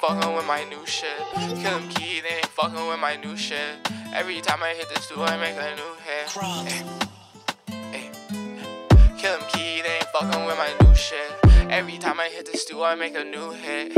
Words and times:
fucking 0.00 0.34
with 0.34 0.46
my 0.46 0.64
new 0.64 0.86
shit. 0.86 1.18
KILLEMKEY, 1.34 2.22
they 2.22 2.36
ain't 2.36 2.46
fucking 2.46 2.86
with 2.86 3.00
my 3.00 3.16
new 3.16 3.36
shit. 3.36 3.76
Every 4.14 4.40
time 4.40 4.62
I 4.62 4.74
hit 4.74 4.88
the 4.94 5.00
stool, 5.00 5.22
I 5.22 5.36
make 5.36 5.56
a 5.56 5.74
new 5.74 5.96
hit. 6.06 6.36
Ay, 6.36 6.84
ay. 7.68 8.10
KILLEMKEY, 9.18 9.82
they 9.82 9.96
ain't 9.96 10.08
fucking 10.12 10.44
with 10.46 10.56
my 10.56 10.72
new 10.80 10.94
shit. 10.94 11.32
Every 11.70 11.98
time 11.98 12.20
I 12.20 12.28
hit 12.28 12.50
the 12.50 12.56
stool, 12.56 12.84
I 12.84 12.94
make 12.94 13.16
a 13.16 13.24
new 13.24 13.50
hit. 13.50 13.92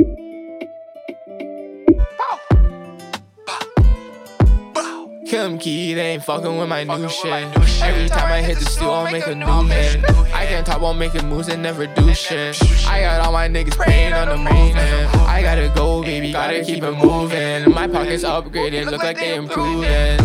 KILLEMKEY, 5.30 5.94
they 5.94 6.12
ain't 6.14 6.24
fucking 6.24 6.58
with 6.58 6.68
my 6.68 6.82
new 6.82 7.08
shit. 7.08 7.46
Every 7.82 8.08
time 8.08 8.32
I 8.32 8.42
hit 8.42 8.58
the 8.58 8.64
stool, 8.64 8.90
I'll 8.90 9.12
make 9.12 9.26
a 9.26 9.34
new 9.34 9.46
hit. 9.68 10.02
I 10.34 10.46
can't 10.46 10.59
about 10.80 10.96
making 10.96 11.28
moves 11.28 11.48
and 11.48 11.62
never 11.62 11.86
do 11.86 12.14
shit. 12.14 12.56
I 12.86 13.02
got 13.02 13.20
all 13.20 13.32
my 13.32 13.48
niggas 13.48 13.76
praying 13.76 14.14
on 14.14 14.28
the 14.30 14.36
movement. 14.38 15.14
I 15.28 15.42
gotta 15.42 15.70
go, 15.74 16.02
baby, 16.02 16.32
gotta 16.32 16.64
keep 16.64 16.82
it 16.82 16.92
moving. 16.92 17.70
My 17.70 17.86
pockets 17.86 18.24
upgraded, 18.24 18.90
look 18.90 19.02
like 19.02 19.18
they 19.18 19.34
improving. 19.34 20.16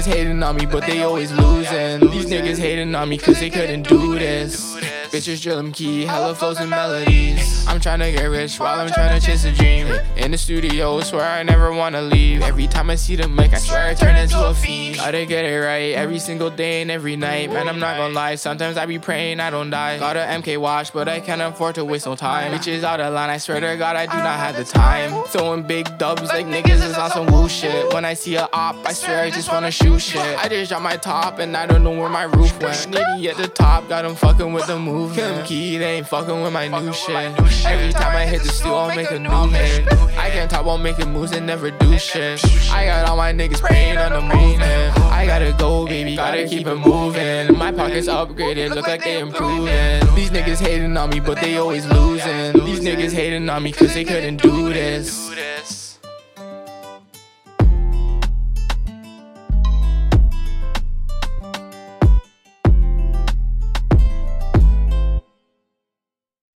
Niggas 0.00 0.14
hating 0.14 0.42
on 0.42 0.56
me, 0.56 0.64
but 0.64 0.86
they 0.86 1.02
always 1.02 1.30
losing. 1.30 2.00
These 2.00 2.24
niggas 2.24 2.56
hating 2.56 2.94
on 2.94 3.06
me 3.06 3.18
cause 3.18 3.38
they 3.38 3.50
couldn't 3.50 3.82
do 3.82 4.18
this. 4.18 4.74
Bitches 5.10 5.42
drill 5.42 5.56
them 5.56 5.72
key, 5.72 6.04
hella 6.04 6.34
flows 6.36 6.58
and 6.60 6.70
melodies. 6.70 7.66
I'm 7.66 7.80
tryna 7.80 8.16
get 8.16 8.24
rich 8.26 8.60
while 8.60 8.78
I'm 8.78 8.88
tryna 8.88 9.20
chase 9.20 9.44
a 9.44 9.52
dream. 9.52 9.88
In 10.16 10.30
the 10.30 10.38
studio, 10.38 11.00
swear 11.00 11.24
I 11.24 11.42
never 11.42 11.72
wanna 11.72 12.00
leave. 12.00 12.42
Every 12.42 12.68
time 12.68 12.90
I 12.90 12.94
see 12.94 13.16
the 13.16 13.26
mic, 13.26 13.52
I 13.52 13.58
swear 13.58 13.88
I 13.88 13.94
turn 13.94 14.16
into 14.16 14.40
a 14.40 14.54
fiend. 14.54 14.96
Gotta 14.96 15.26
get 15.26 15.44
it 15.44 15.58
right 15.58 15.94
every 15.94 16.20
single 16.20 16.48
day 16.48 16.80
and 16.80 16.92
every 16.92 17.16
night. 17.16 17.52
Man, 17.52 17.68
I'm 17.68 17.80
not 17.80 17.96
gonna 17.96 18.14
lie, 18.14 18.36
sometimes 18.36 18.76
I 18.76 18.86
be 18.86 19.00
praying 19.00 19.40
I 19.40 19.50
don't 19.50 19.70
die. 19.70 19.98
Got 19.98 20.16
a 20.16 20.20
MK 20.20 20.58
watch, 20.58 20.92
but 20.92 21.08
I 21.08 21.18
can't 21.18 21.42
afford 21.42 21.74
to 21.74 21.84
waste 21.84 22.06
no 22.06 22.14
time. 22.14 22.52
Bitches 22.52 22.84
out 22.84 23.00
of 23.00 23.12
line, 23.12 23.30
I 23.30 23.38
swear 23.38 23.58
to 23.58 23.76
God, 23.76 23.96
I 23.96 24.06
do 24.06 24.16
not 24.16 24.38
have 24.38 24.56
the 24.56 24.64
time. 24.64 25.24
Throwing 25.24 25.64
big 25.64 25.98
dubs 25.98 26.28
like 26.28 26.46
niggas 26.46 26.84
is 26.88 26.96
on 26.96 27.10
some 27.10 27.26
woo 27.26 27.48
shit. 27.48 27.92
When 27.92 28.04
I 28.04 28.14
see 28.14 28.36
a 28.36 28.48
op, 28.52 28.76
I 28.86 28.92
swear 28.92 29.24
I 29.24 29.30
just 29.30 29.50
wanna 29.50 29.72
shoot 29.72 29.89
shit. 29.98 30.20
I 30.38 30.48
just 30.48 30.70
dropped 30.70 30.82
my 30.84 30.96
top 30.96 31.38
and 31.38 31.56
I 31.56 31.66
don't 31.66 31.82
know 31.82 31.90
where 31.90 32.08
my 32.08 32.24
roof 32.24 32.52
went. 32.62 32.76
Nitty 32.90 33.26
at 33.26 33.36
the 33.36 33.48
top, 33.48 33.88
got 33.88 34.04
him 34.04 34.14
fucking 34.14 34.52
with 34.52 34.66
the 34.66 34.78
move. 34.78 35.14
Him 35.14 35.44
key, 35.44 35.78
they 35.78 35.96
ain't 35.96 36.08
fucking 36.08 36.42
with 36.42 36.52
my 36.52 36.68
new 36.68 36.92
shit. 36.92 37.38
Every 37.66 37.92
time 37.92 38.16
I 38.16 38.26
hit 38.26 38.42
the 38.42 38.48
stool, 38.48 38.74
I'll 38.74 38.94
make 38.94 39.10
a 39.10 39.18
new 39.18 39.30
hit. 39.48 39.86
I 40.18 40.30
can't 40.30 40.50
talk 40.50 40.62
about 40.62 40.80
making 40.80 41.12
moves 41.12 41.32
and 41.32 41.46
never 41.46 41.70
do 41.70 41.98
shit. 41.98 42.44
I 42.70 42.86
got 42.86 43.08
all 43.08 43.16
my 43.16 43.32
niggas 43.32 43.60
praying 43.60 43.98
on 43.98 44.12
the 44.12 44.34
movement. 44.34 44.98
I 44.98 45.26
gotta 45.26 45.54
go, 45.58 45.86
baby, 45.86 46.16
gotta 46.16 46.46
keep 46.46 46.66
it 46.66 46.76
moving. 46.76 47.56
My 47.56 47.72
pockets 47.72 48.08
upgraded, 48.08 48.74
look 48.74 48.86
like 48.86 49.04
they 49.04 49.18
improving. 49.18 50.00
These 50.14 50.30
niggas 50.30 50.60
hating 50.60 50.96
on 50.96 51.10
me, 51.10 51.20
but 51.20 51.40
they 51.40 51.56
always 51.56 51.86
losing. 51.86 52.52
These 52.64 52.80
niggas 52.80 53.12
hating 53.12 53.48
on 53.48 53.62
me 53.62 53.72
cause 53.72 53.94
they 53.94 54.04
couldn't 54.04 54.42
do 54.42 54.72
this. 54.72 55.89